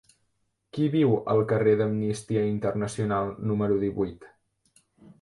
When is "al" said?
1.33-1.43